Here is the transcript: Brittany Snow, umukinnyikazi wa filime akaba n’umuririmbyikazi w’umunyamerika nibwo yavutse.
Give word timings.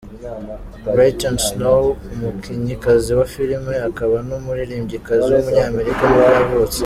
Brittany 0.93 1.39
Snow, 1.47 1.83
umukinnyikazi 2.13 3.09
wa 3.19 3.25
filime 3.33 3.75
akaba 3.89 4.15
n’umuririmbyikazi 4.27 5.27
w’umunyamerika 5.33 6.01
nibwo 6.07 6.29
yavutse. 6.39 6.77